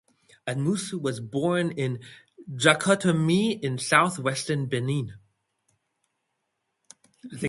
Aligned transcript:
Amoussou 0.47 0.99
was 0.99 1.19
born 1.19 1.69
in 1.73 1.99
Djakotomey 2.51 3.61
in 3.63 3.77
south-western 3.77 4.65
Benin. 4.65 5.13